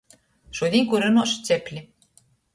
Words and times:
Šudiņ 0.59 0.87
kurynuošu 0.95 1.45
cepli. 1.51 1.85